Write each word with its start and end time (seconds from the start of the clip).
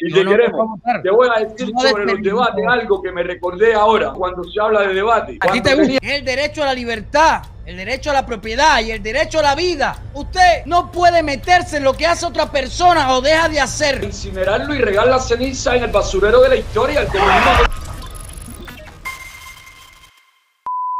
y 0.00 0.12
te 0.12 0.24
queremos. 0.24 0.80
Te 1.02 1.10
voy 1.10 1.28
a 1.34 1.40
decir 1.40 1.72
sobre 1.80 2.04
los 2.06 2.22
debates 2.22 2.64
algo 2.68 3.02
que 3.02 3.12
me 3.12 3.22
recordé 3.22 3.74
ahora 3.74 4.12
cuando 4.12 4.44
se 4.44 4.60
habla 4.60 4.82
de 4.82 4.94
debate. 4.94 5.38
A 5.40 5.52
ti 5.52 5.60
te 5.60 5.74
gusta 5.74 5.98
el 6.02 6.24
derecho 6.24 6.62
a 6.62 6.66
la 6.66 6.74
libertad 6.74 7.42
el 7.64 7.76
derecho 7.76 8.10
a 8.10 8.14
la 8.14 8.26
propiedad 8.26 8.80
y 8.80 8.90
el 8.90 9.02
derecho 9.02 9.38
a 9.38 9.42
la 9.42 9.54
vida. 9.54 9.96
Usted 10.14 10.64
no 10.66 10.90
puede 10.90 11.22
meterse 11.22 11.76
en 11.76 11.84
lo 11.84 11.92
que 11.92 12.06
hace 12.06 12.26
otra 12.26 12.50
persona 12.50 13.14
o 13.14 13.20
deja 13.20 13.48
de 13.48 13.60
hacer. 13.60 14.02
Incinerarlo 14.02 14.74
y 14.74 14.78
regar 14.78 15.06
la 15.06 15.20
ceniza 15.20 15.76
en 15.76 15.84
el 15.84 15.90
basurero 15.90 16.40
de 16.40 16.48
la 16.48 16.56
historia. 16.56 17.02
El 17.02 17.08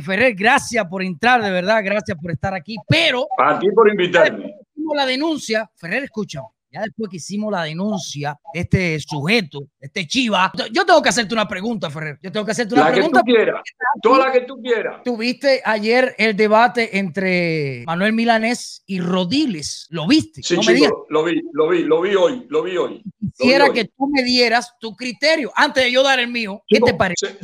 Ferrer, 0.05 0.35
gracias 0.35 0.85
por 0.87 1.03
entrar, 1.03 1.43
de 1.43 1.51
verdad, 1.51 1.81
gracias 1.85 2.19
por 2.21 2.33
estar 2.33 2.55
aquí, 2.55 2.77
pero... 2.89 3.27
A 3.39 3.59
ti 3.59 3.71
por 3.71 3.89
invitarme. 3.89 4.55
La 4.95 5.07
denuncia, 5.07 5.71
Ferrer, 5.77 6.05
escucha, 6.05 6.43
ya 6.73 6.83
después 6.83 7.11
que 7.11 7.17
hicimos 7.19 7.53
la 7.53 7.65
denuncia 7.65 8.39
de 8.55 8.61
este 8.61 9.01
sujeto, 9.01 9.61
este 9.79 10.07
chiva, 10.07 10.51
yo 10.73 10.87
tengo 10.87 11.03
que 11.03 11.11
hacerte 11.11 11.35
una 11.35 11.47
pregunta, 11.47 11.91
Ferrer. 11.91 12.19
Yo 12.23 12.33
tengo 12.33 12.47
que 12.47 12.53
hacerte 12.53 12.75
una 12.75 12.91
pregunta. 12.91 13.21
Que 13.21 13.33
tú 13.33 13.37
quieras, 13.37 13.63
toda 14.03 14.27
la 14.27 14.33
que 14.33 14.41
tú 14.43 14.61
quieras. 14.63 15.03
Tuviste 15.05 15.61
ayer 15.65 16.15
el 16.19 16.37
debate 16.37 16.99
entre 16.99 17.85
Manuel 17.87 18.13
Milanés 18.13 18.83
y 18.87 19.01
Rodiles. 19.01 19.87
¿Lo 19.91 20.07
viste? 20.07 20.43
Sí, 20.43 20.59
chico, 20.59 21.07
lo 21.11 21.25
vi, 21.25 21.41
lo 21.53 21.69
vi, 21.69 21.83
lo 21.85 22.01
vi 22.01 22.15
hoy, 22.15 22.47
lo 22.49 22.63
vi 22.63 22.77
hoy. 22.77 23.03
Quisiera 23.37 23.73
que 23.73 23.85
tú 23.85 24.09
me 24.09 24.23
dieras 24.23 24.75
tu 24.79 24.95
criterio 24.95 25.53
antes 25.55 25.85
de 25.85 25.93
yo 25.93 26.03
dar 26.03 26.21
el 26.21 26.29
mío. 26.29 26.63
¿Qué 26.67 26.81
te 26.81 26.95
parece? 26.95 27.37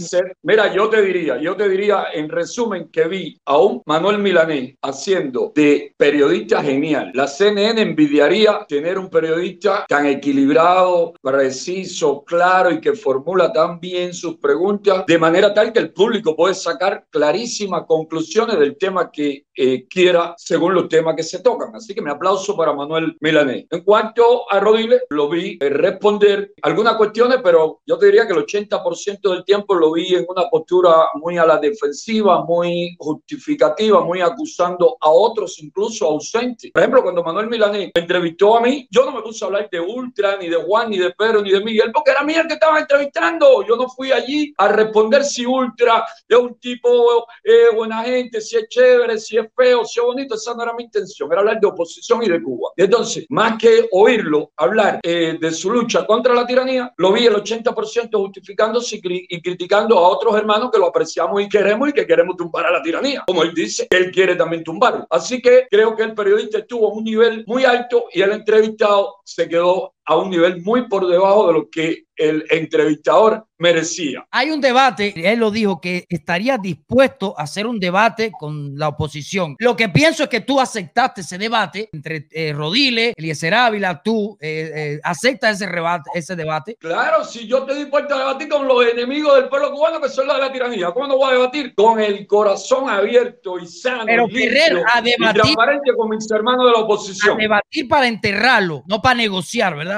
mira, 0.43 0.73
yo 0.75 0.89
te 0.89 1.03
diría, 1.03 1.39
yo 1.41 1.57
te 1.57 1.69
diría 1.69 2.07
en 2.13 2.29
resumen 2.29 2.89
que 2.91 3.09
vi 3.09 3.39
a 3.45 3.59
un 3.59 3.83
Manuel 3.87 4.19
Milanés 4.19 4.75
haciendo 4.83 5.53
de 5.55 5.95
periodista 5.97 6.63
genial. 6.63 7.11
La 7.15 7.27
CNN 7.27 7.81
envidiaría 7.81 8.67
tener 8.69 8.99
un 8.99 9.09
periodista 9.09 9.85
tan 9.89 10.07
equilibrado, 10.07 11.15
preciso, 11.23 12.25
claro 12.25 12.71
y 12.71 12.81
que 12.81 12.95
formula 12.95 13.53
tan 13.53 13.81
bien 13.81 14.13
sus 14.13 14.37
preguntas 14.37 15.05
de 15.07 15.19
manera 15.19 15.53
tal 15.55 15.73
que 15.73 15.79
el 15.79 15.93
público 15.93 16.37
puede 16.37 16.55
sacar 16.55 17.07
clarísimas 17.11 17.85
conclusiones 17.87 18.59
del 18.59 18.77
tema 18.77 19.11
que 19.11 19.47
eh, 19.55 19.87
quiera 19.89 20.35
según 20.37 20.75
los 20.75 20.89
temas 20.89 21.17
que 21.17 21.23
se 21.23 21.41
tocan. 21.41 21.75
Así 21.75 21.95
que 21.95 22.03
me 22.03 22.11
aplauso 22.11 22.57
para 22.57 22.73
Manuel 22.73 23.17
Milanés. 23.21 23.67
En 23.71 23.83
cuanto 23.83 24.51
a 24.51 24.61
Rodiles, 24.61 25.03
lo 25.11 25.29
vi 25.29 25.59
eh, 25.61 25.69
responder 25.79 26.53
algunas 26.63 26.97
cuestiones, 26.97 27.39
pero 27.43 27.81
yo 27.87 27.99
te 27.99 28.07
diría 28.07 28.27
que 28.27 28.33
el 28.33 28.45
80% 28.45 29.31
del 29.31 29.45
tiempo 29.45 29.75
lo 29.75 29.93
vi 29.93 30.15
en 30.15 30.27
una 30.29 30.49
postura 30.51 31.09
muy 31.15 31.39
a 31.39 31.47
la 31.47 31.59
defensiva, 31.59 32.45
muy 32.45 32.97
justificativa, 32.99 34.03
muy 34.03 34.21
acusando 34.21 34.97
a 35.01 35.11
otros, 35.11 35.59
incluso 35.63 36.07
ausentes. 36.07 36.71
Por 36.73 36.83
ejemplo, 36.83 37.03
cuando 37.03 37.23
Manuel 37.23 37.49
Milanés 37.49 37.91
me 37.95 38.01
entrevistó 38.01 38.57
a 38.57 38.61
mí, 38.61 38.87
yo 38.91 39.05
no 39.05 39.13
me 39.13 39.23
puse 39.23 39.45
a 39.45 39.49
hablar 39.49 39.69
de 39.71 39.81
Ultra, 39.81 40.37
ni 40.37 40.49
de 40.49 40.57
Juan, 40.57 40.91
ni 40.91 40.99
de 40.99 41.11
Pedro, 41.13 41.43
ni 41.43 41.51
de 41.51 41.61
Miguel, 41.61 41.93
porque 41.93 42.11
era 42.11 42.23
mí 42.23 42.35
el 42.35 42.47
que 42.47 42.55
estaba 42.55 42.81
entrevistando. 42.81 43.65
Yo 43.67 43.77
no 43.77 43.89
fui 43.89 44.13
allí 44.13 44.53
a 44.59 44.69
responder 44.69 45.25
si 45.25 45.47
Ultra 45.47 46.05
es 46.29 46.37
un 46.37 46.59
tipo 46.59 47.27
eh, 47.45 47.75
buena 47.75 48.03
gente, 48.03 48.41
si 48.41 48.57
es 48.57 48.69
chévere, 48.69 49.19
si 49.19 49.39
es 49.39 49.47
feo, 49.57 49.85
si 49.85 50.01
es 50.01 50.07
bonito. 50.07 50.35
Esa 50.35 50.55
no 50.55 50.63
era 50.63 50.75
mi 50.75 50.85
intención, 50.85 51.31
era 51.31 51.41
hablar 51.41 51.61
de 51.61 51.67
oposición 51.67 52.23
y 52.23 52.29
de 52.29 52.43
Cuba. 52.43 52.71
Entonces, 52.77 53.27
más 53.29 53.59
que 53.59 53.89
oírlo 53.93 54.53
hablar 54.57 55.01
eh, 55.03 55.39
de 55.41 55.51
su 55.53 55.68
lucha 55.69 56.07
contra 56.07 56.35
la 56.35 56.47
tiranía, 56.47 56.93
lo 56.97 57.13
vi 57.13 57.27
el 57.27 57.35
80% 57.35 58.19
justificándose 58.19 59.01
y, 59.03 59.41
criticando 59.41 59.99
a 59.99 60.09
otros 60.09 60.37
hermanos 60.37 60.71
que 60.73 60.79
lo 60.79 60.87
apreciamos 60.87 61.43
y 61.43 61.49
queremos 61.49 61.89
y 61.89 61.93
que 61.93 62.07
queremos 62.07 62.37
tumbar 62.37 62.67
a 62.67 62.73
la 62.73 62.83
tiranía. 62.83 63.25
Como 63.27 63.43
él 63.43 63.53
dice, 63.55 63.87
él 63.91 64.11
quiere 64.11 64.37
también 64.37 64.65
tumbarlo. 64.65 65.07
Así 65.11 65.41
que 65.41 65.67
creo 65.71 65.95
que 65.97 66.03
el 66.03 66.15
periodista 66.15 66.59
estuvo 66.59 66.89
a 66.89 66.93
un 66.93 67.05
nivel 67.05 67.45
muy 67.47 67.65
alto 67.65 68.07
y 68.13 68.23
el 68.23 68.33
entrevistado 68.33 69.17
se 69.25 69.49
quedó 69.49 69.95
a 70.09 70.17
un 70.17 70.31
nivel 70.31 70.63
muy 70.63 70.89
por 70.89 71.07
debajo 71.07 71.49
de 71.49 71.53
lo 71.53 71.69
que 71.69 72.05
el 72.17 72.45
entrevistador 72.51 73.47
merecía. 73.59 74.27
Hay 74.31 74.51
un 74.51 74.61
debate, 74.61 75.13
él 75.31 75.39
lo 75.39 75.51
dijo, 75.51 75.81
que 75.81 76.05
estaría 76.09 76.59
dispuesto 76.59 77.35
a 77.39 77.43
hacer 77.43 77.67
un 77.67 77.79
debate 77.79 78.33
con 78.33 78.77
la 78.77 78.89
oposición. 78.89 79.55
Lo 79.59 79.77
que 79.77 79.89
pienso 79.89 80.25
es 80.25 80.29
que 80.29 80.41
tú 80.41 80.61
aceptaste 80.61 81.21
ese 81.21 81.39
debate 81.39 81.89
entre 81.93 82.27
eh, 82.31 82.53
Rodile, 82.53 83.13
Eliezer 83.17 83.55
Ávila, 83.55 84.03
tú 84.03 84.37
eh, 84.41 84.71
eh, 84.75 85.01
aceptas 85.05 85.61
ese, 85.61 85.71
ese 86.15 86.37
debate. 86.37 86.77
Claro, 86.81 87.25
si 87.25 87.47
yo 87.47 87.65
te 87.65 87.75
dispuesto 87.75 88.15
a 88.15 88.19
debatir 88.19 88.49
con 88.49 88.67
los 88.67 88.85
enemigos 88.85 89.37
del 89.37 89.49
pueblo 89.49 89.71
cubano 89.73 90.01
que 90.01 90.09
son 90.09 90.27
los 90.27 90.37
de 90.37 90.43
la 90.43 90.53
tiranía, 90.53 90.91
¿cómo 90.93 91.07
no 91.07 91.17
voy 91.19 91.31
a 91.31 91.33
debatir? 91.35 91.75
Con 91.75 92.01
el 92.01 92.27
corazón 92.27 92.89
abierto 92.89 93.59
y 93.59 93.67
sano. 93.67 94.05
Pero 94.07 94.27
limpio, 94.27 94.83
a 94.93 95.03
debatir. 95.03 95.19
Y 95.19 95.35
transparente 95.35 95.93
con 95.97 96.09
mis 96.09 96.31
hermanos 96.31 96.67
de 96.67 96.73
la 96.73 96.79
oposición. 96.79 97.35
A 97.35 97.43
debatir 97.43 97.89
para 97.89 98.09
enterrarlo, 98.09 98.83
no 98.87 99.01
para 99.01 99.15
negociar, 99.15 99.77
¿verdad? 99.77 99.98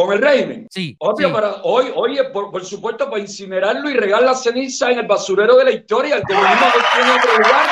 Con 0.00 0.14
el 0.14 0.22
régimen. 0.22 0.66
Sí. 0.70 0.96
Obvio, 0.98 1.32
para 1.32 1.56
hoy, 1.62 1.92
oye, 1.94 2.24
por, 2.24 2.50
por, 2.50 2.64
supuesto, 2.64 3.10
para 3.10 3.20
incinerarlo 3.20 3.90
y 3.90 3.94
regar 3.94 4.22
la 4.22 4.34
ceniza 4.34 4.90
en 4.90 5.00
el 5.00 5.06
basurero 5.06 5.56
de 5.56 5.64
la 5.64 5.70
historia. 5.72 6.16
El 6.16 6.22
comunismo 6.22 6.66
no 6.66 6.82
tiene 6.94 7.18
otro 7.18 7.32
lugar. 7.38 7.70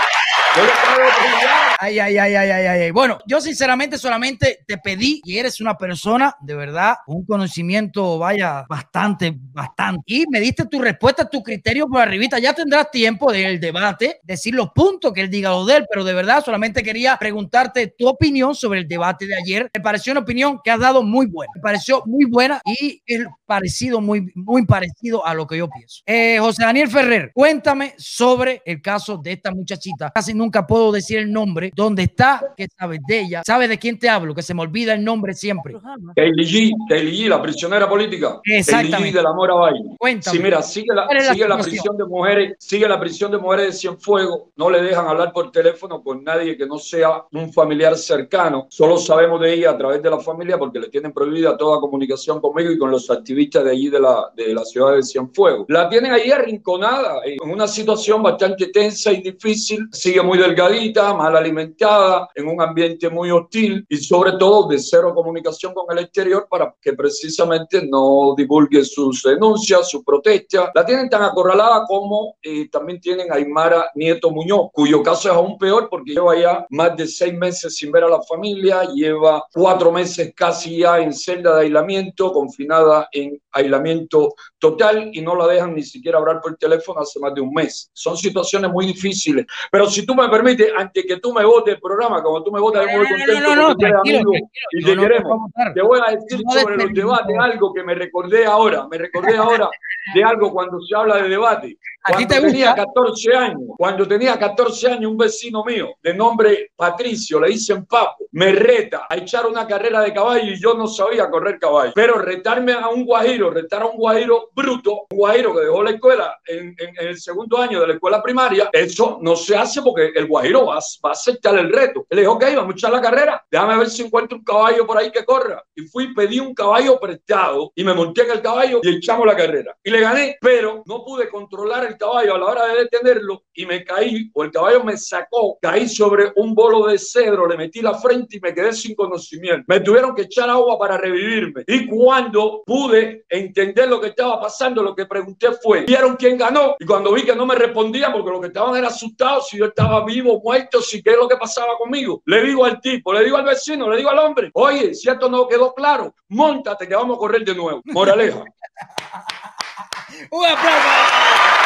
Ay, 1.80 2.00
ay, 2.00 2.18
ay, 2.18 2.34
ay, 2.34 2.50
ay, 2.50 2.66
ay. 2.66 2.90
Bueno, 2.90 3.18
yo 3.24 3.40
sinceramente 3.40 3.98
solamente 3.98 4.58
te 4.66 4.78
pedí 4.78 5.20
y 5.24 5.38
eres 5.38 5.60
una 5.60 5.76
persona 5.76 6.34
de 6.40 6.56
verdad, 6.56 6.96
un 7.06 7.24
conocimiento, 7.24 8.18
vaya, 8.18 8.64
bastante, 8.68 9.32
bastante. 9.36 10.02
Y 10.06 10.24
me 10.28 10.40
diste 10.40 10.66
tu 10.66 10.80
respuesta, 10.80 11.30
tu 11.30 11.40
criterio 11.40 11.86
por 11.86 12.00
arribita. 12.00 12.40
Ya 12.40 12.52
tendrás 12.52 12.90
tiempo 12.90 13.30
del 13.30 13.60
debate, 13.60 14.18
decir 14.24 14.56
los 14.56 14.70
puntos 14.72 15.12
que 15.12 15.20
él 15.20 15.30
diga 15.30 15.50
lo 15.50 15.64
de 15.66 15.76
él, 15.76 15.86
pero 15.88 16.02
de 16.02 16.14
verdad 16.14 16.42
solamente 16.44 16.82
quería 16.82 17.16
preguntarte 17.16 17.94
tu 17.96 18.08
opinión 18.08 18.56
sobre 18.56 18.80
el 18.80 18.88
debate 18.88 19.26
de 19.26 19.36
ayer. 19.36 19.70
Me 19.72 19.80
pareció 19.80 20.12
una 20.12 20.22
opinión 20.22 20.58
que 20.64 20.72
has 20.72 20.80
dado 20.80 21.04
muy 21.04 21.26
buena. 21.26 21.52
Me 21.54 21.62
pareció 21.62 22.02
muy 22.06 22.24
buena 22.24 22.60
y 22.64 23.00
es 23.06 23.24
parecido, 23.46 24.00
muy, 24.00 24.32
muy 24.34 24.66
parecido 24.66 25.24
a 25.24 25.32
lo 25.32 25.46
que 25.46 25.58
yo 25.58 25.68
pienso. 25.70 26.02
Eh, 26.06 26.38
José 26.40 26.64
Daniel 26.64 26.88
Ferrer, 26.88 27.30
cuéntame 27.32 27.94
sobre 27.98 28.62
el 28.66 28.82
caso 28.82 29.16
de 29.16 29.32
esta 29.32 29.52
muchachita. 29.52 30.10
Casi 30.12 30.34
nunca 30.34 30.47
puedo 30.66 30.92
decir 30.92 31.18
el 31.18 31.32
nombre. 31.32 31.70
¿Dónde 31.74 32.04
está? 32.04 32.54
¿Qué 32.56 32.68
sabes 32.78 33.00
de 33.06 33.20
ella? 33.20 33.42
¿Sabes 33.44 33.68
de 33.68 33.78
quién 33.78 33.98
te 33.98 34.08
hablo? 34.08 34.34
Que 34.34 34.42
se 34.42 34.54
me 34.54 34.62
olvida 34.62 34.94
el 34.94 35.04
nombre 35.04 35.34
siempre. 35.34 35.74
Kaylee 36.14 36.72
G, 36.86 37.28
la 37.28 37.42
prisionera 37.42 37.88
política. 37.88 38.40
Exactamente. 38.44 39.18
de 39.18 39.22
la 39.22 39.32
Mora 39.32 39.54
Valle. 39.54 39.80
Cuéntame. 39.98 40.36
Sí, 40.36 40.42
mira, 40.42 40.62
sigue 40.62 40.94
la, 40.94 41.08
sigue 41.32 41.48
la, 41.48 41.58
prisión 41.58 41.96
de 41.96 42.04
mujeres, 42.04 42.56
sigue 42.58 42.88
la 42.88 43.00
prisión 43.00 43.30
de 43.30 43.38
mujeres 43.38 43.66
de 43.66 43.72
Cienfuegos. 43.72 44.42
No 44.56 44.70
le 44.70 44.82
dejan 44.82 45.06
hablar 45.06 45.32
por 45.32 45.50
teléfono 45.50 46.02
con 46.02 46.24
nadie 46.24 46.56
que 46.56 46.66
no 46.66 46.78
sea 46.78 47.24
un 47.32 47.52
familiar 47.52 47.96
cercano. 47.96 48.66
Solo 48.70 48.96
sabemos 48.98 49.40
de 49.40 49.54
ella 49.54 49.70
a 49.70 49.78
través 49.78 50.02
de 50.02 50.10
la 50.10 50.18
familia 50.18 50.58
porque 50.58 50.80
le 50.80 50.88
tienen 50.88 51.12
prohibida 51.12 51.56
toda 51.56 51.80
comunicación 51.80 52.40
conmigo 52.40 52.70
y 52.70 52.78
con 52.78 52.90
los 52.90 53.10
activistas 53.10 53.64
de 53.64 53.70
allí 53.70 53.88
de 53.88 54.00
la, 54.00 54.30
de 54.34 54.54
la 54.54 54.64
ciudad 54.64 54.94
de 54.94 55.02
Cienfuegos. 55.02 55.66
La 55.68 55.88
tienen 55.88 56.12
ahí 56.12 56.30
arrinconada 56.30 57.20
en 57.24 57.50
una 57.50 57.66
situación 57.66 58.22
bastante 58.22 58.66
tensa 58.68 59.12
y 59.12 59.22
difícil. 59.22 59.88
Sigue 59.92 60.22
muy 60.28 60.36
delgadita, 60.36 61.14
mal 61.14 61.34
alimentada, 61.34 62.28
en 62.34 62.48
un 62.48 62.60
ambiente 62.60 63.08
muy 63.08 63.30
hostil 63.30 63.86
y 63.88 63.96
sobre 63.96 64.32
todo 64.32 64.68
de 64.68 64.78
cero 64.78 65.14
comunicación 65.14 65.72
con 65.72 65.86
el 65.90 66.04
exterior 66.04 66.46
para 66.50 66.74
que 66.82 66.92
precisamente 66.92 67.88
no 67.90 68.34
divulgue 68.36 68.84
sus 68.84 69.22
denuncias, 69.22 69.88
su 69.88 70.04
protesta. 70.04 70.70
La 70.74 70.84
tienen 70.84 71.08
tan 71.08 71.22
acorralada 71.22 71.84
como 71.86 72.36
eh, 72.42 72.68
también 72.68 73.00
tienen 73.00 73.32
a 73.32 73.36
Aymara 73.36 73.90
Nieto 73.94 74.30
Muñoz, 74.30 74.68
cuyo 74.70 75.02
caso 75.02 75.30
es 75.30 75.34
aún 75.34 75.56
peor 75.56 75.88
porque 75.88 76.12
lleva 76.12 76.38
ya 76.38 76.66
más 76.68 76.94
de 76.94 77.06
seis 77.06 77.32
meses 77.32 77.74
sin 77.74 77.90
ver 77.90 78.04
a 78.04 78.10
la 78.10 78.20
familia, 78.20 78.84
lleva 78.84 79.42
cuatro 79.50 79.90
meses 79.90 80.34
casi 80.36 80.80
ya 80.80 80.98
en 80.98 81.14
celda 81.14 81.56
de 81.56 81.62
aislamiento, 81.62 82.34
confinada 82.34 83.08
en 83.12 83.40
aislamiento 83.52 84.34
total 84.58 85.10
y 85.10 85.22
no 85.22 85.34
la 85.34 85.46
dejan 85.46 85.74
ni 85.74 85.82
siquiera 85.82 86.18
hablar 86.18 86.42
por 86.42 86.54
teléfono 86.58 87.00
hace 87.00 87.18
más 87.18 87.32
de 87.34 87.40
un 87.40 87.54
mes. 87.54 87.90
Son 87.94 88.14
situaciones 88.14 88.70
muy 88.70 88.84
difíciles. 88.84 89.46
Pero 89.70 89.88
si 89.88 90.04
tú 90.04 90.14
me 90.18 90.28
permites, 90.28 90.70
antes 90.76 91.04
que 91.06 91.16
tú 91.18 91.32
me 91.32 91.44
votes 91.44 91.74
el 91.74 91.80
programa, 91.80 92.22
como 92.22 92.42
tú 92.42 92.52
me 92.52 92.60
votas, 92.60 92.86
muy 92.86 93.06
contento 93.06 93.40
no, 93.40 93.56
no, 93.56 93.68
no, 93.68 94.32
y 94.72 94.84
te 94.84 94.96
queremos. 94.96 95.50
Te 95.74 95.82
voy 95.82 96.00
a 96.06 96.12
decir 96.12 96.40
sobre 96.52 96.76
los 96.76 96.92
debates 96.92 97.36
algo 97.38 97.72
que 97.72 97.82
me 97.82 97.94
recordé 97.94 98.44
ahora, 98.44 98.86
me 98.88 98.98
recordé 98.98 99.36
ahora 99.36 99.70
de 100.14 100.24
algo 100.24 100.52
cuando 100.52 100.80
se 100.80 100.96
habla 100.96 101.22
de 101.22 101.28
debate. 101.28 101.78
Cuando 102.08 102.26
tenía 102.28 102.74
14 102.74 103.34
años, 103.34 103.60
cuando 103.76 104.08
tenía 104.08 104.38
14 104.38 104.92
años, 104.92 105.10
un 105.10 105.16
vecino 105.16 105.64
mío 105.64 105.88
de 106.02 106.14
nombre 106.14 106.72
Patricio, 106.74 107.40
le 107.40 107.48
dicen 107.48 107.84
Papo, 107.86 108.24
me 108.32 108.52
reta 108.52 109.06
a 109.08 109.16
echar 109.16 109.46
una 109.46 109.66
carrera 109.66 110.00
de 110.00 110.12
caballo 110.12 110.52
y 110.52 110.60
yo 110.60 110.74
no 110.74 110.86
sabía 110.86 111.28
correr 111.28 111.58
caballo. 111.58 111.92
Pero 111.94 112.18
retarme 112.18 112.72
a 112.72 112.88
un 112.88 113.04
guajiro, 113.04 113.50
retar 113.50 113.82
a 113.82 113.86
un 113.86 113.96
guajiro 113.96 114.50
bruto, 114.54 115.06
un 115.10 115.18
guajiro 115.18 115.54
que 115.54 115.60
dejó 115.60 115.82
la 115.82 115.90
escuela 115.90 116.38
en, 116.46 116.74
el 116.98 117.18
segundo 117.18 117.58
año 117.58 117.80
de 117.80 117.88
la 117.88 117.94
escuela 117.94 118.22
primaria, 118.22 118.70
eso 118.72 119.18
no 119.20 119.36
se 119.36 119.56
hace 119.56 119.82
porque 119.82 120.12
el 120.14 120.26
guajiro 120.26 120.66
va, 120.66 120.78
va 121.04 121.10
a 121.10 121.12
aceptar 121.12 121.58
el 121.58 121.72
reto. 121.72 122.06
Le 122.10 122.22
dijo, 122.22 122.32
ok, 122.32 122.44
vamos 122.56 122.74
a 122.74 122.76
echar 122.76 122.92
la 122.92 123.00
carrera, 123.00 123.44
déjame 123.50 123.76
ver 123.76 123.90
si 123.90 124.02
encuentro 124.02 124.38
un 124.38 124.44
caballo 124.44 124.86
por 124.86 124.96
ahí 124.96 125.10
que 125.10 125.24
corra. 125.24 125.62
Y 125.74 125.82
fui, 125.82 126.14
pedí 126.14 126.40
un 126.40 126.54
caballo 126.54 126.98
prestado 126.98 127.72
y 127.74 127.84
me 127.84 127.94
monté 127.94 128.22
en 128.22 128.30
el 128.30 128.40
caballo 128.40 128.80
y 128.82 128.96
echamos 128.96 129.26
la 129.26 129.36
carrera. 129.36 129.76
Y 129.84 129.90
le 129.90 130.00
gané, 130.00 130.38
pero 130.40 130.82
no 130.86 131.04
pude 131.04 131.28
controlar 131.28 131.84
el 131.84 131.97
caballo 131.98 132.34
a 132.34 132.38
la 132.38 132.46
hora 132.46 132.66
de 132.68 132.84
detenerlo 132.84 133.42
y 133.52 133.66
me 133.66 133.84
caí, 133.84 134.30
o 134.32 134.44
el 134.44 134.50
caballo 134.50 134.84
me 134.84 134.96
sacó, 134.96 135.58
caí 135.60 135.88
sobre 135.88 136.32
un 136.36 136.54
bolo 136.54 136.86
de 136.86 136.98
cedro, 136.98 137.46
le 137.46 137.56
metí 137.56 137.82
la 137.82 137.94
frente 137.94 138.36
y 138.36 138.40
me 138.40 138.54
quedé 138.54 138.72
sin 138.72 138.94
conocimiento. 138.94 139.64
Me 139.66 139.80
tuvieron 139.80 140.14
que 140.14 140.22
echar 140.22 140.48
agua 140.48 140.78
para 140.78 140.96
revivirme. 140.96 141.64
Y 141.66 141.86
cuando 141.86 142.62
pude 142.64 143.24
entender 143.28 143.88
lo 143.88 144.00
que 144.00 144.08
estaba 144.08 144.40
pasando, 144.40 144.82
lo 144.82 144.94
que 144.94 145.06
pregunté 145.06 145.48
fue, 145.62 145.82
¿vieron 145.82 146.16
quién 146.16 146.38
ganó? 146.38 146.76
Y 146.78 146.86
cuando 146.86 147.12
vi 147.12 147.24
que 147.24 147.34
no 147.34 147.46
me 147.46 147.56
respondían, 147.56 148.12
porque 148.12 148.30
lo 148.30 148.40
que 148.40 148.46
estaban 148.46 148.76
era 148.76 148.88
asustados, 148.88 149.48
si 149.48 149.58
yo 149.58 149.66
estaba 149.66 150.04
vivo, 150.04 150.40
muerto, 150.42 150.80
si 150.80 151.02
qué 151.02 151.10
es 151.10 151.16
lo 151.16 151.28
que 151.28 151.36
pasaba 151.36 151.76
conmigo, 151.76 152.22
le 152.26 152.42
digo 152.42 152.64
al 152.64 152.80
tipo, 152.80 153.12
le 153.12 153.24
digo 153.24 153.36
al 153.36 153.44
vecino, 153.44 153.90
le 153.90 153.96
digo 153.96 154.10
al 154.10 154.18
hombre, 154.18 154.50
oye, 154.54 154.94
si 154.94 155.10
esto 155.10 155.28
no 155.28 155.48
quedó 155.48 155.74
claro, 155.74 156.14
montate 156.28 156.86
que 156.86 156.94
vamos 156.94 157.16
a 157.16 157.18
correr 157.18 157.44
de 157.44 157.54
nuevo. 157.54 157.82
Moraleja. 157.84 158.44
Un 160.30 160.46
aplauso 160.46 161.57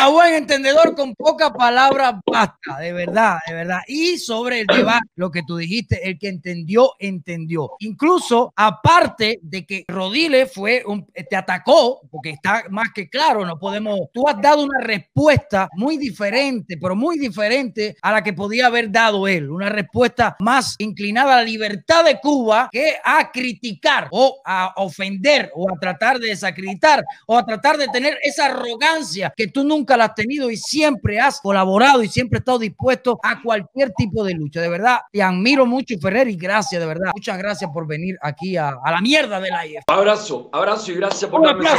a 0.00 0.08
buen 0.08 0.32
entendedor 0.32 0.96
con 0.96 1.14
pocas 1.14 1.50
palabras 1.50 2.14
basta, 2.24 2.78
de 2.78 2.90
verdad, 2.94 3.36
de 3.46 3.52
verdad. 3.52 3.80
Y 3.86 4.16
sobre 4.16 4.60
el 4.60 4.66
debate, 4.66 5.06
lo 5.16 5.30
que 5.30 5.42
tú 5.42 5.58
dijiste, 5.58 6.08
el 6.08 6.18
que 6.18 6.28
entendió, 6.28 6.94
entendió. 6.98 7.72
Incluso, 7.80 8.50
aparte 8.56 9.40
de 9.42 9.66
que 9.66 9.84
Rodile 9.86 10.46
fue 10.46 10.82
un, 10.86 11.06
te 11.06 11.36
atacó, 11.36 12.00
porque 12.10 12.30
está 12.30 12.64
más 12.70 12.88
que 12.94 13.10
claro, 13.10 13.44
no 13.44 13.58
podemos, 13.58 14.00
tú 14.14 14.26
has 14.26 14.40
dado 14.40 14.64
una 14.64 14.80
respuesta 14.80 15.68
muy 15.74 15.98
diferente, 15.98 16.78
pero 16.80 16.96
muy 16.96 17.18
diferente 17.18 17.94
a 18.00 18.12
la 18.12 18.22
que 18.22 18.32
podía 18.32 18.68
haber 18.68 18.90
dado 18.90 19.28
él. 19.28 19.50
Una 19.50 19.68
respuesta 19.68 20.34
más 20.38 20.76
inclinada 20.78 21.34
a 21.34 21.36
la 21.36 21.44
libertad 21.44 22.06
de 22.06 22.18
Cuba 22.20 22.70
que 22.72 22.94
a 23.04 23.30
criticar 23.30 24.08
o 24.12 24.40
a 24.46 24.72
ofender 24.76 25.50
o 25.54 25.70
a 25.70 25.78
tratar 25.78 26.18
de 26.18 26.28
desacreditar 26.28 27.04
o 27.26 27.36
a 27.36 27.44
tratar 27.44 27.76
de 27.76 27.88
tener 27.88 28.18
esa 28.22 28.46
arrogancia 28.46 29.30
que 29.36 29.48
tú 29.48 29.62
nunca 29.62 29.89
la 29.96 30.06
has 30.06 30.14
tenido 30.14 30.50
y 30.50 30.56
siempre 30.56 31.20
has 31.20 31.40
colaborado 31.40 32.02
y 32.02 32.08
siempre 32.08 32.38
has 32.38 32.40
estado 32.40 32.58
dispuesto 32.58 33.18
a 33.22 33.40
cualquier 33.42 33.92
tipo 33.92 34.24
de 34.24 34.34
lucha. 34.34 34.60
De 34.60 34.68
verdad, 34.68 35.00
te 35.12 35.22
admiro 35.22 35.66
mucho, 35.66 35.94
Ferrer, 36.00 36.28
y 36.28 36.36
gracias, 36.36 36.80
de 36.80 36.86
verdad. 36.86 37.10
Muchas 37.14 37.38
gracias 37.38 37.70
por 37.72 37.86
venir 37.86 38.16
aquí 38.22 38.56
a, 38.56 38.76
la 38.84 39.00
mierda 39.00 39.40
de 39.40 39.50
la 39.50 39.66
IF. 39.66 39.82
Abrazo, 39.86 40.48
abrazo 40.52 40.92
y 40.92 40.94
gracias 40.96 41.30
por 41.30 41.44
darme 41.44 41.64
esa 41.64 41.76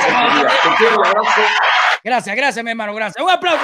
quiero, 0.77 1.05
abrazo. 1.05 1.41
Gracias, 2.03 2.35
gracias, 2.35 2.65
mi 2.65 2.71
hermano, 2.71 2.93
gracias. 2.95 3.23
Un 3.23 3.29
aplauso. 3.29 3.61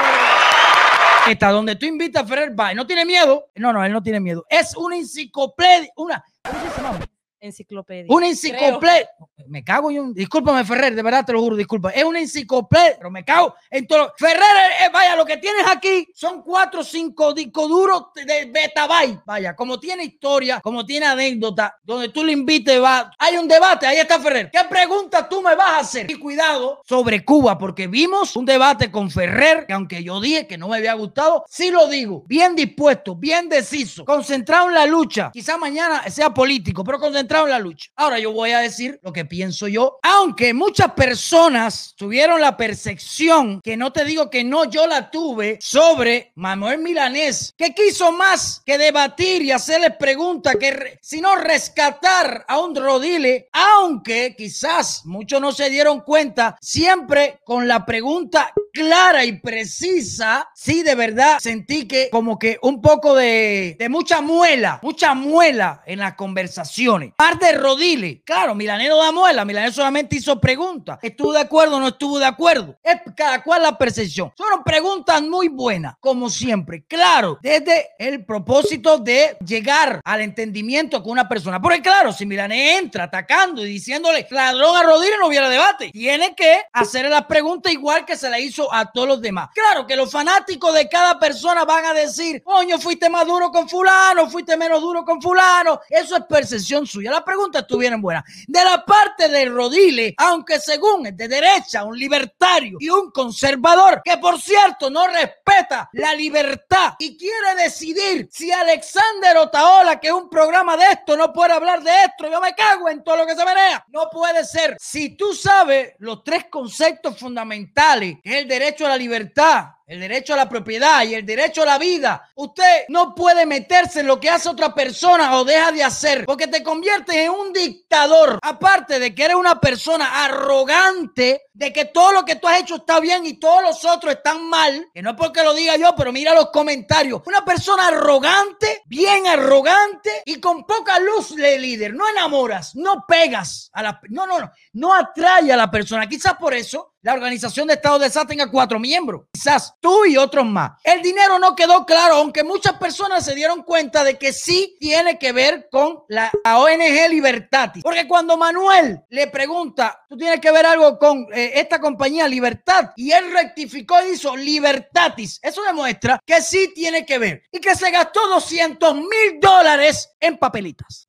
Esta, 1.28 1.50
donde 1.52 1.76
tú 1.76 1.86
invitas 1.86 2.24
a 2.24 2.28
Ferrer, 2.28 2.58
va. 2.58 2.74
No 2.74 2.88
tiene 2.88 3.04
miedo. 3.04 3.50
No, 3.56 3.74
no, 3.74 3.84
él 3.84 3.92
no 3.92 4.02
tiene 4.02 4.20
miedo. 4.20 4.46
Es 4.50 4.76
una 4.78 4.96
enciclopedia, 4.96 5.92
una. 5.98 6.24
¿Cómo 6.44 6.60
se 7.00 7.08
Enciclopedia. 7.40 8.06
Una 8.10 8.28
enciclopedia. 8.28 9.10
Me 9.50 9.64
cago 9.64 9.92
yo. 9.92 10.12
Discúlpame, 10.14 10.64
Ferrer, 10.66 10.96
de 10.96 11.02
verdad 11.02 11.26
te 11.26 11.34
lo 11.34 11.42
juro, 11.42 11.56
disculpa. 11.56 11.90
Es 11.92 12.04
una 12.04 12.20
enciclopedia, 12.20 12.96
pero 12.98 13.12
me 13.12 13.24
cago 13.24 13.56
en 13.70 13.88
todo. 13.88 14.14
Ferrer, 14.18 14.42
eh, 14.42 14.86
eh, 14.86 14.90
vaya, 14.92 15.16
lo 15.16 15.26
que 15.26 15.38
tienes 15.38 15.66
aquí 15.68 16.08
son 16.14 16.42
cuatro 16.42 16.82
o 16.82 16.84
cinco 16.84 17.34
discos 17.34 17.68
duros 17.70 18.04
de 18.16 18.46
betabyte. 18.46 19.22
Vaya, 19.26 19.56
como 19.56 19.80
tiene 19.80 20.04
historia, 20.04 20.60
como 20.62 20.86
tiene 20.86 21.06
anécdota, 21.06 21.78
donde 21.84 22.10
tú 22.10 22.24
le 22.24 22.34
invites, 22.34 22.82
va. 22.82 23.12
Hay 23.18 23.38
un 23.38 23.48
debate, 23.48 23.88
ahí 23.88 23.98
está 23.98 24.20
Ferrer. 24.20 24.50
¿Qué 24.52 24.60
pregunta 24.70 25.28
tú 25.28 25.42
me 25.42 25.56
vas 25.56 25.70
a 25.70 25.80
hacer? 25.80 26.12
Y 26.12 26.16
cuidado 26.16 26.82
sobre 26.86 27.24
Cuba, 27.24 27.58
porque 27.58 27.88
vimos 27.88 28.36
un 28.36 28.46
debate 28.46 28.92
con 28.92 29.10
Ferrer, 29.10 29.66
que 29.66 29.74
aunque 29.74 30.04
yo 30.04 30.20
dije 30.20 30.48
que 30.48 30.58
no 30.58 30.68
me 30.68 30.78
había 30.78 30.94
gustado, 30.94 31.46
sí 31.48 31.72
lo 31.72 31.88
digo. 31.88 32.24
Bien 32.28 32.56
dispuesto, 32.56 33.16
bien 33.16 33.50
deciso, 33.50 34.06
concentrado 34.06 34.68
en 34.68 34.76
la 34.76 34.86
lucha. 34.86 35.32
Quizá 35.32 35.58
mañana 35.58 36.04
sea 36.10 36.34
político, 36.34 36.84
pero 36.84 37.00
concentrado 37.00 37.46
en 37.46 37.52
la 37.52 37.60
lucha. 37.60 37.90
Ahora 37.96 38.20
yo 38.20 38.32
voy 38.32 38.52
a 38.52 38.60
decir 38.60 39.00
lo 39.04 39.14
que 39.14 39.26
pienso 39.26 39.37
yo, 39.68 40.00
aunque 40.02 40.54
muchas 40.54 40.94
personas 40.94 41.94
tuvieron 41.96 42.42
la 42.42 42.58
percepción, 42.58 43.62
que 43.62 43.78
no 43.78 43.92
te 43.92 44.04
digo 44.04 44.30
que 44.30 44.44
no, 44.44 44.66
yo 44.66 44.88
la 44.88 45.10
tuve, 45.10 45.58
sobre 45.62 46.32
Manuel 46.36 46.80
Milanés, 46.80 47.54
que 47.58 47.74
quiso 47.74 48.12
más 48.12 48.62
que 48.66 48.78
debatir 48.78 49.42
y 49.42 49.52
hacerle 49.52 49.92
preguntas, 49.92 50.56
que 50.60 50.98
sino 51.02 51.36
rescatar 51.36 52.46
a 52.48 52.60
un 52.60 52.76
Rodile, 52.76 53.50
aunque 53.52 54.36
quizás 54.38 55.06
muchos 55.06 55.42
no 55.42 55.52
se 55.52 55.70
dieron 55.70 56.02
cuenta, 56.02 56.58
siempre 56.62 57.40
con 57.44 57.68
la 57.68 57.86
pregunta 57.86 58.54
clara 58.72 59.26
y 59.26 59.40
precisa, 59.40 60.50
sí, 60.54 60.84
de 60.84 60.94
verdad 60.94 61.40
sentí 61.40 61.88
que 61.88 62.10
como 62.12 62.38
que 62.38 62.60
un 62.62 62.82
poco 62.82 63.16
de, 63.16 63.76
de 63.80 63.90
mucha 63.90 64.22
muela, 64.22 64.80
mucha 64.84 65.14
muela 65.16 65.82
en 65.86 66.00
las 66.00 66.14
conversaciones. 66.14 67.14
Parte 67.16 67.48
de 67.48 67.54
Rodile. 67.54 68.22
Claro, 68.24 68.56
Milanero 68.56 68.98
da 68.98 69.12
muela. 69.12 69.27
Milanero 69.28 69.74
solamente 69.74 70.16
hizo 70.16 70.40
preguntas. 70.40 71.00
¿Estuvo 71.02 71.34
de 71.34 71.42
acuerdo 71.42 71.78
o 71.78 71.80
no 71.80 71.90
estuvo 71.90 72.18
de 72.18 72.26
acuerdo? 72.26 72.78
Es 72.82 73.02
cada 73.16 73.44
cual 73.44 73.62
la 73.62 73.78
percepción. 73.78 74.32
Son 74.38 74.64
preguntas 74.64 75.22
muy 75.22 75.50
buenas, 75.50 75.96
como 76.00 76.30
siempre. 76.30 76.86
Claro, 76.86 77.38
desde 77.42 77.90
el 78.00 78.26
propósito 78.26 78.98
de 78.98 79.38
llegar 79.46 80.02
al 80.04 80.22
entendimiento 80.22 81.04
con 81.04 81.12
una 81.12 81.28
persona. 81.28 81.62
Porque 81.62 81.82
claro, 81.82 82.14
si 82.14 82.26
Milanés 82.26 82.80
entra 82.80 83.06
atacando 83.06 83.66
y 83.66 83.70
diciéndole 83.70 84.26
ladrón 84.32 84.78
a 84.78 84.84
Rodile, 84.84 85.18
no 85.20 85.28
hubiera 85.28 85.50
debate. 85.50 85.92
Tiene 85.92 86.34
que 86.34 86.62
hacerle 86.72 87.10
la 87.10 87.28
pregunta 87.28 87.72
igual 87.72 88.06
que 88.06 88.16
se 88.16 88.30
la 88.30 88.40
hizo 88.40 88.74
a 88.74 88.92
todos 88.92 89.08
los 89.08 89.22
demás. 89.22 89.50
Claro 89.54 89.86
que 89.86 89.96
los 89.96 90.12
fanáticos 90.12 90.74
de 90.74 90.88
cada 90.88 91.20
persona 91.20 91.66
van 91.66 91.86
a 91.86 91.94
decir, 91.94 92.42
coño, 92.44 92.80
fuiste 92.80 93.10
más 93.10 93.26
duro 93.26 93.52
con 93.52 93.68
fulano, 93.68 94.30
fuiste 94.30 94.56
menos 94.56 94.82
duro 94.82 95.04
con 95.04 95.22
fulano. 95.22 95.82
Eso 95.90 96.16
es 96.16 96.24
percepción 96.26 96.86
suya 96.86 97.12
la 97.12 97.26
pregunta 97.26 97.60
estuvieron 97.60 98.02
buena. 98.02 98.24
De 98.48 98.64
la 98.64 98.86
parte 98.86 99.17
de 99.18 99.46
Rodile, 99.46 100.14
aunque 100.18 100.60
según 100.60 101.08
es 101.08 101.18
de 101.18 101.28
derecha, 101.28 101.84
un 101.84 101.98
libertario 101.98 102.78
y 102.80 102.90
un 102.90 103.12
conservador, 103.12 104.02
que 104.04 104.18
por 104.18 104.40
cierto 104.40 104.90
no 104.90 105.08
respeta 105.08 105.90
la 105.94 106.14
libertad 106.14 106.94
y 107.00 107.18
quiere 107.18 107.56
decidir 107.56 108.28
si 108.32 108.52
Alexander 108.52 109.38
Otaola, 109.38 110.00
que 110.00 110.08
es 110.08 110.14
un 110.14 110.30
programa 110.30 110.78
de 110.78 110.86
esto, 110.92 111.18
no 111.18 111.34
puede 111.34 111.54
hablar 111.54 111.82
de 111.82 111.92
esto, 112.06 112.30
yo 112.30 112.40
me 112.40 112.54
cago 112.54 112.90
en 112.90 113.04
todo 113.04 113.18
lo 113.18 113.26
que 113.26 113.36
se 113.36 113.46
menea. 113.46 113.86
No 113.90 114.10
puede 114.12 114.46
ser. 114.46 114.78
Si 114.80 115.16
tú 115.16 115.34
sabes 115.34 115.94
los 116.00 116.24
tres 116.24 116.46
conceptos 116.50 117.18
fundamentales, 117.18 118.18
que 118.24 118.30
es 118.30 118.36
el 118.38 118.48
derecho 118.48 118.86
a 118.86 118.90
la 118.90 118.98
libertad, 118.98 119.77
el 119.88 120.02
derecho 120.02 120.34
a 120.34 120.38
la 120.38 120.50
propiedad 120.50 121.04
y 121.06 121.16
el 121.16 121.26
derecho 121.26 121.64
a 121.64 121.66
la 121.66 121.78
vida. 121.78 122.30
Usted 122.36 122.84
no 122.90 123.16
puede 123.16 123.46
meterse 123.46 124.02
en 124.02 124.08
lo 124.08 124.20
que 124.20 124.30
hace 124.30 124.50
otra 124.50 124.76
persona 124.76 125.38
o 125.38 125.46
deja 125.46 125.72
de 125.72 125.84
hacer, 125.84 126.26
porque 126.26 126.48
te 126.48 126.62
conviertes 126.62 127.16
en 127.16 127.32
un 127.32 127.54
dictador. 127.54 128.38
Aparte 128.42 129.00
de 129.00 129.16
que 129.16 129.24
eres 129.24 129.38
una 129.38 129.60
persona 129.62 130.26
arrogante, 130.26 131.44
de 131.54 131.72
que 131.72 131.86
todo 131.86 132.12
lo 132.12 132.26
que 132.26 132.36
tú 132.36 132.48
has 132.48 132.60
hecho 132.60 132.76
está 132.76 133.00
bien 133.00 133.26
y 133.26 133.40
todos 133.40 133.64
los 133.64 133.86
otros 133.86 134.14
están 134.14 134.48
mal, 134.50 134.90
que 134.94 135.02
no 135.02 135.12
es 135.12 135.16
porque 135.16 135.42
lo 135.42 135.54
diga 135.54 135.78
yo, 135.78 135.96
pero 135.96 136.12
mira 136.12 136.36
los 136.36 136.52
comentarios. 136.52 137.22
Una 137.26 137.46
persona 137.46 137.88
arrogante, 137.88 138.84
bien 138.86 139.26
arrogante 139.26 140.22
y 140.26 140.42
con 140.42 140.66
poca 140.66 141.00
luz 141.00 141.34
de 141.34 141.58
líder. 141.58 141.94
No 141.94 142.08
enamoras, 142.10 142.76
no 142.76 143.06
pegas 143.08 143.70
a 143.72 143.84
la... 143.84 144.02
No, 144.10 144.28
no, 144.28 144.40
no, 144.40 144.52
no 144.74 144.94
atrae 144.94 145.52
a 145.52 145.58
la 145.58 145.72
persona. 145.72 146.08
Quizás 146.10 146.36
por 146.36 146.54
eso 146.54 146.97
la 147.08 147.14
Organización 147.14 147.70
de 147.70 147.76
Estado 147.76 148.00
de 148.00 148.10
SA 148.10 148.28
tenga 148.28 148.52
cuatro 148.52 148.82
miembros, 148.82 149.28
quizás 149.32 149.74
tú 149.80 150.04
y 150.04 150.18
otros 150.18 150.46
más. 150.46 150.74
El 150.84 151.02
dinero 151.02 151.40
no 151.40 151.56
quedó 151.56 151.86
claro, 151.86 152.16
aunque 152.16 152.44
muchas 152.44 152.74
personas 152.74 153.24
se 153.24 153.34
dieron 153.34 153.64
cuenta 153.64 154.04
de 154.04 154.18
que 154.18 154.34
sí 154.34 154.76
tiene 154.78 155.18
que 155.18 155.32
ver 155.32 155.70
con 155.72 156.00
la, 156.10 156.30
ONG 156.44 157.10
Libertatis. 157.10 157.82
Porque 157.82 158.10
cuando 158.10 158.36
Manuel 158.36 159.04
le 159.08 159.28
pregunta, 159.28 160.04
tú 160.10 160.18
tienes 160.18 160.42
que 160.42 160.52
ver 160.52 160.66
algo 160.66 161.00
con 161.00 161.28
eh, 161.34 161.54
esta 161.56 161.80
compañía 161.80 162.28
Libertad, 162.28 162.92
y 162.98 163.14
él 163.14 163.32
rectificó 163.32 163.96
y 164.06 164.16
hizo 164.16 164.36
Libertatis, 164.36 165.40
eso 165.42 165.64
demuestra 165.64 166.20
que 166.26 166.42
sí 166.42 166.74
tiene 166.76 167.06
que 167.06 167.20
ver 167.20 167.44
y 167.54 167.62
que 167.62 167.74
se 167.74 167.90
gastó 167.90 168.28
200 168.28 168.96
mil 168.96 169.40
dólares 169.40 170.10
en 170.20 170.38
papelitas. 170.38 171.06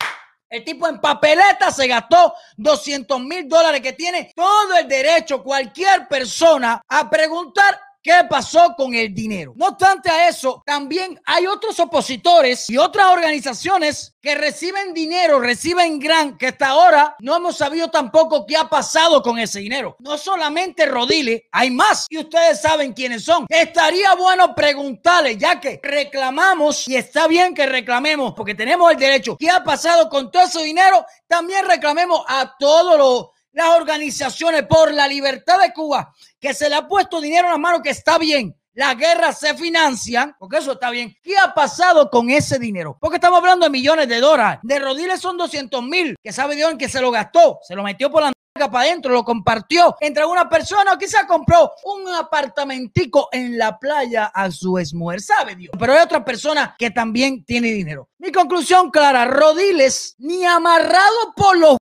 El 0.48 0.64
tipo 0.64 0.88
en 0.88 0.98
papeleta 0.98 1.70
se 1.70 1.86
gastó 1.86 2.34
200 2.56 3.20
mil 3.20 3.48
dólares 3.48 3.82
que 3.82 3.92
tiene 3.92 4.32
todo 4.34 4.76
el 4.78 4.88
derecho 4.88 5.42
cualquier 5.42 6.08
persona 6.08 6.82
a 6.88 7.10
preguntar 7.10 7.78
qué 8.02 8.12
pasó 8.28 8.74
con 8.76 8.94
el 8.94 9.14
dinero. 9.14 9.52
No 9.56 9.68
obstante 9.68 10.10
a 10.10 10.28
eso, 10.28 10.62
también 10.64 11.20
hay 11.24 11.46
otros 11.46 11.78
opositores 11.80 12.68
y 12.70 12.76
otras 12.76 13.06
organizaciones 13.12 14.14
que 14.20 14.34
reciben 14.34 14.92
dinero, 14.94 15.40
reciben 15.40 15.98
gran, 15.98 16.36
que 16.36 16.48
hasta 16.48 16.68
ahora 16.68 17.16
no 17.20 17.36
hemos 17.36 17.56
sabido 17.56 17.88
tampoco 17.88 18.46
qué 18.46 18.56
ha 18.56 18.68
pasado 18.68 19.22
con 19.22 19.38
ese 19.38 19.60
dinero. 19.60 19.96
No 20.00 20.18
solamente 20.18 20.86
Rodile, 20.86 21.48
hay 21.52 21.70
más 21.70 22.06
y 22.10 22.18
ustedes 22.18 22.60
saben 22.60 22.92
quiénes 22.92 23.24
son. 23.24 23.46
Estaría 23.48 24.14
bueno 24.14 24.54
preguntarle, 24.54 25.36
ya 25.36 25.60
que 25.60 25.80
reclamamos 25.82 26.86
y 26.88 26.96
está 26.96 27.26
bien 27.26 27.54
que 27.54 27.66
reclamemos 27.66 28.34
porque 28.34 28.54
tenemos 28.54 28.90
el 28.92 28.98
derecho. 28.98 29.36
¿Qué 29.38 29.50
ha 29.50 29.62
pasado 29.62 30.08
con 30.08 30.30
todo 30.30 30.44
ese 30.44 30.62
dinero? 30.62 31.04
También 31.26 31.66
reclamemos 31.66 32.22
a 32.26 32.56
todos 32.58 33.30
las 33.52 33.68
organizaciones 33.76 34.64
por 34.64 34.92
la 34.92 35.08
libertad 35.08 35.58
de 35.60 35.72
Cuba 35.72 36.14
que 36.40 36.54
se 36.54 36.68
le 36.68 36.76
ha 36.76 36.86
puesto 36.86 37.20
dinero 37.20 37.46
en 37.46 37.52
la 37.52 37.58
mano, 37.58 37.82
que 37.82 37.90
está 37.90 38.18
bien. 38.18 38.54
Las 38.74 38.96
guerras 38.96 39.40
se 39.40 39.54
financian, 39.54 40.36
porque 40.38 40.58
eso 40.58 40.72
está 40.72 40.90
bien. 40.90 41.16
¿Qué 41.20 41.36
ha 41.36 41.52
pasado 41.52 42.08
con 42.10 42.30
ese 42.30 42.60
dinero? 42.60 42.96
Porque 43.00 43.16
estamos 43.16 43.40
hablando 43.40 43.64
de 43.64 43.70
millones 43.70 44.08
de 44.08 44.20
dólares. 44.20 44.60
De 44.62 44.78
Rodiles 44.78 45.20
son 45.20 45.36
200 45.36 45.82
mil, 45.82 46.14
que 46.22 46.32
sabe 46.32 46.54
Dios 46.54 46.70
en 46.70 46.78
que 46.78 46.88
se 46.88 47.00
lo 47.00 47.10
gastó. 47.10 47.58
Se 47.66 47.74
lo 47.74 47.82
metió 47.82 48.08
por 48.08 48.22
la 48.22 48.32
para 48.66 48.80
adentro, 48.80 49.12
lo 49.12 49.24
compartió 49.24 49.96
entre 50.00 50.24
una 50.24 50.48
persona 50.48 50.94
o 50.94 50.98
quizá 50.98 51.26
compró 51.26 51.70
un 51.84 52.08
apartamentico 52.08 53.28
en 53.30 53.56
la 53.56 53.78
playa 53.78 54.26
a 54.34 54.50
su 54.50 54.78
exmujer, 54.78 55.20
sabe 55.20 55.54
Dios. 55.54 55.70
Pero 55.78 55.92
hay 55.92 56.00
otra 56.00 56.24
persona 56.24 56.74
que 56.76 56.90
también 56.90 57.44
tiene 57.44 57.68
dinero. 57.68 58.08
Mi 58.18 58.32
conclusión 58.32 58.90
clara, 58.90 59.24
Rodiles 59.26 60.16
ni 60.18 60.44
amarrado 60.44 61.34
por 61.36 61.56
los 61.56 61.77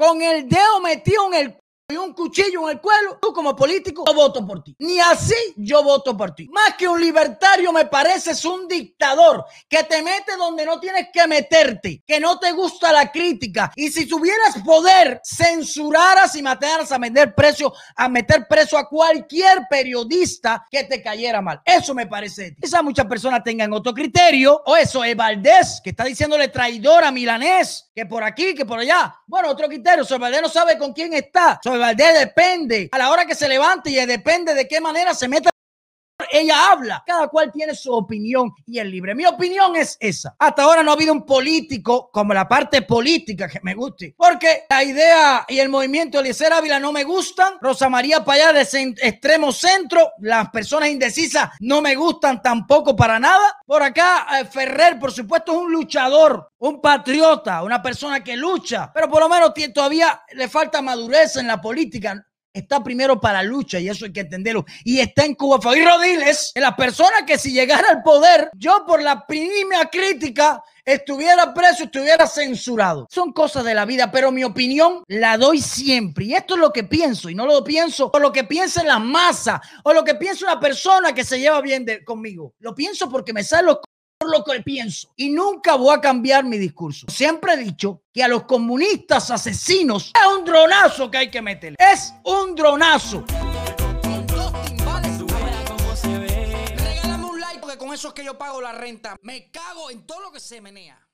con 0.00 0.22
el 0.22 0.48
dedo 0.48 0.80
metido 0.80 1.26
en 1.26 1.34
el 1.34 1.56
y 1.90 1.96
un 1.96 2.12
cuchillo 2.14 2.68
en 2.68 2.76
el 2.76 2.80
cuello, 2.80 3.18
tú 3.20 3.32
como 3.32 3.54
político, 3.54 4.04
yo 4.06 4.14
voto 4.14 4.46
por 4.46 4.62
ti. 4.62 4.74
Ni 4.78 4.98
así 5.00 5.34
yo 5.56 5.82
voto 5.82 6.16
por 6.16 6.34
ti. 6.34 6.48
Más 6.48 6.74
que 6.74 6.88
un 6.88 7.00
libertario 7.00 7.72
me 7.72 7.86
pareces 7.86 8.44
un 8.44 8.68
dictador 8.68 9.44
que 9.68 9.84
te 9.84 10.02
mete 10.02 10.36
donde 10.36 10.64
no 10.64 10.80
tienes 10.80 11.08
que 11.12 11.26
meterte, 11.26 12.02
que 12.06 12.20
no 12.20 12.38
te 12.38 12.52
gusta 12.52 12.92
la 12.92 13.10
crítica. 13.10 13.72
Y 13.76 13.90
si 13.90 14.06
tuvieras 14.06 14.56
poder, 14.64 15.20
censuraras 15.24 16.34
y 16.36 16.42
mataras 16.42 16.92
a 16.92 16.98
precio, 17.34 17.72
a 17.96 18.08
meter 18.08 18.46
preso 18.48 18.78
a 18.78 18.88
cualquier 18.88 19.66
periodista 19.68 20.66
que 20.70 20.84
te 20.84 21.02
cayera 21.02 21.40
mal. 21.40 21.60
Eso 21.64 21.94
me 21.94 22.06
parece. 22.06 22.54
Quizás 22.60 22.82
muchas 22.82 23.06
personas 23.06 23.42
tengan 23.42 23.72
otro 23.72 23.92
criterio. 23.92 24.62
O 24.66 24.76
eso 24.76 25.02
es 25.04 25.16
Valdés, 25.16 25.80
que 25.82 25.90
está 25.90 26.04
diciéndole 26.04 26.48
traidor 26.48 27.04
a 27.04 27.10
Milanés, 27.10 27.90
que 27.94 28.06
por 28.06 28.22
aquí, 28.22 28.54
que 28.54 28.64
por 28.64 28.78
allá. 28.78 29.14
Bueno, 29.26 29.48
otro 29.48 29.68
criterio. 29.68 30.04
Soy 30.04 30.18
Valdés 30.18 30.42
no 30.42 30.48
sabe 30.48 30.78
con 30.78 30.92
quién 30.92 31.12
está. 31.14 31.60
Soy 31.62 31.78
Valdés 31.80 32.18
depende. 32.18 32.88
A 32.92 32.98
la 32.98 33.10
hora 33.10 33.26
que 33.26 33.34
se 33.34 33.48
levante 33.48 33.90
y 33.90 34.06
depende 34.06 34.54
de 34.54 34.68
qué 34.68 34.80
manera 34.80 35.14
se 35.14 35.28
meta 35.28 35.50
ella 36.30 36.70
habla. 36.70 37.02
Cada 37.06 37.28
cual 37.28 37.50
tiene 37.52 37.74
su 37.74 37.92
opinión 37.92 38.52
y 38.66 38.78
es 38.78 38.86
libre. 38.86 39.14
Mi 39.14 39.26
opinión 39.26 39.76
es 39.76 39.96
esa. 40.00 40.34
Hasta 40.38 40.62
ahora 40.62 40.82
no 40.82 40.90
ha 40.90 40.94
habido 40.94 41.12
un 41.12 41.24
político 41.24 42.10
como 42.12 42.34
la 42.34 42.48
parte 42.48 42.82
política 42.82 43.48
que 43.48 43.60
me 43.62 43.74
guste. 43.74 44.14
Porque 44.16 44.64
la 44.68 44.84
idea 44.84 45.46
y 45.48 45.58
el 45.58 45.68
movimiento 45.68 46.18
de 46.18 46.22
Eliezer 46.22 46.52
Ávila 46.52 46.78
no 46.78 46.92
me 46.92 47.04
gustan. 47.04 47.54
Rosa 47.60 47.88
María 47.88 48.24
Payá 48.24 48.52
de 48.52 48.62
extremo 49.02 49.52
centro. 49.52 50.12
Las 50.18 50.50
personas 50.50 50.88
indecisas 50.88 51.50
no 51.60 51.80
me 51.80 51.94
gustan 51.94 52.42
tampoco 52.42 52.96
para 52.96 53.18
nada. 53.18 53.58
Por 53.66 53.82
acá, 53.82 54.26
eh, 54.40 54.44
Ferrer, 54.44 54.98
por 54.98 55.12
supuesto, 55.12 55.52
es 55.52 55.58
un 55.58 55.72
luchador, 55.72 56.52
un 56.58 56.80
patriota, 56.80 57.62
una 57.62 57.82
persona 57.82 58.22
que 58.22 58.36
lucha. 58.36 58.90
Pero 58.92 59.08
por 59.08 59.20
lo 59.20 59.28
menos 59.28 59.52
todavía 59.74 60.22
le 60.32 60.48
falta 60.48 60.82
madurez 60.82 61.36
en 61.36 61.46
la 61.46 61.60
política 61.60 62.24
está 62.52 62.82
primero 62.82 63.20
para 63.20 63.42
lucha 63.42 63.78
y 63.78 63.88
eso 63.88 64.04
hay 64.04 64.12
que 64.12 64.20
entenderlo. 64.20 64.64
Y 64.84 65.00
está 65.00 65.24
en 65.24 65.34
Cuba. 65.34 65.58
Y 65.76 65.84
Rodiles, 65.84 66.52
la 66.56 66.74
persona 66.74 67.24
que 67.26 67.38
si 67.38 67.52
llegara 67.52 67.88
al 67.90 68.02
poder, 68.02 68.50
yo 68.54 68.84
por 68.86 69.02
la 69.02 69.26
primera 69.26 69.88
crítica 69.90 70.62
estuviera 70.84 71.52
preso, 71.54 71.84
estuviera 71.84 72.26
censurado. 72.26 73.06
Son 73.10 73.32
cosas 73.32 73.64
de 73.64 73.74
la 73.74 73.84
vida, 73.84 74.10
pero 74.10 74.32
mi 74.32 74.44
opinión 74.44 75.04
la 75.06 75.36
doy 75.36 75.60
siempre. 75.60 76.24
Y 76.24 76.34
esto 76.34 76.54
es 76.54 76.60
lo 76.60 76.72
que 76.72 76.84
pienso, 76.84 77.28
y 77.30 77.34
no 77.34 77.46
lo 77.46 77.62
pienso 77.62 78.10
por 78.10 78.20
lo 78.20 78.32
que 78.32 78.44
piensa 78.44 78.82
la 78.82 78.98
masa 78.98 79.60
o 79.84 79.92
lo 79.92 80.04
que 80.04 80.14
piensa 80.14 80.46
una 80.46 80.60
persona 80.60 81.14
que 81.14 81.24
se 81.24 81.38
lleva 81.38 81.60
bien 81.60 81.86
conmigo. 82.04 82.54
Lo 82.58 82.74
pienso 82.74 83.08
porque 83.08 83.32
me 83.32 83.44
sale 83.44 83.66
los 83.66 83.78
lo 84.28 84.44
que 84.44 84.60
pienso 84.60 85.08
y 85.16 85.30
nunca 85.30 85.76
voy 85.76 85.96
a 85.96 86.00
cambiar 86.00 86.44
mi 86.44 86.58
discurso. 86.58 87.06
Siempre 87.08 87.54
he 87.54 87.56
dicho 87.56 88.02
que 88.12 88.22
a 88.22 88.28
los 88.28 88.44
comunistas 88.44 89.30
asesinos 89.30 90.12
es 90.14 90.38
un 90.38 90.44
dronazo 90.44 91.10
que 91.10 91.18
hay 91.18 91.30
que 91.30 91.40
meterle. 91.40 91.76
Es 91.78 92.12
un 92.24 92.54
dronazo. 92.54 93.24
Regálame 96.76 97.24
un 97.24 97.40
like 97.40 97.60
porque 97.60 97.78
con 97.78 97.94
eso 97.94 98.08
es 98.08 98.14
que 98.14 98.24
yo 98.24 98.36
pago 98.36 98.60
la 98.60 98.72
renta. 98.72 99.16
Me 99.22 99.50
cago 99.50 99.90
en 99.90 100.06
todo 100.06 100.20
lo 100.20 100.32
que 100.32 100.40
se 100.40 100.60
menea. 100.60 101.09